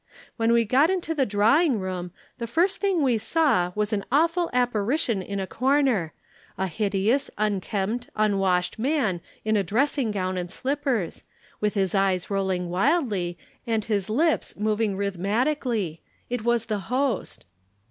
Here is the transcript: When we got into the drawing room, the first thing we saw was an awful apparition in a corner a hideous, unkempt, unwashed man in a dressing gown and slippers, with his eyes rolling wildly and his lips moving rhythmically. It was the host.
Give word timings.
When 0.35 0.51
we 0.51 0.65
got 0.65 0.89
into 0.89 1.13
the 1.13 1.27
drawing 1.27 1.79
room, 1.79 2.11
the 2.39 2.47
first 2.47 2.77
thing 2.81 3.03
we 3.03 3.19
saw 3.19 3.71
was 3.75 3.93
an 3.93 4.03
awful 4.11 4.49
apparition 4.51 5.21
in 5.21 5.39
a 5.39 5.45
corner 5.45 6.11
a 6.57 6.65
hideous, 6.65 7.29
unkempt, 7.37 8.09
unwashed 8.15 8.79
man 8.79 9.21
in 9.45 9.55
a 9.55 9.61
dressing 9.61 10.09
gown 10.09 10.39
and 10.39 10.51
slippers, 10.51 11.23
with 11.59 11.75
his 11.75 11.93
eyes 11.93 12.31
rolling 12.31 12.67
wildly 12.67 13.37
and 13.67 13.85
his 13.85 14.09
lips 14.09 14.57
moving 14.57 14.97
rhythmically. 14.97 16.01
It 16.31 16.43
was 16.43 16.65
the 16.65 16.79
host. 16.79 17.45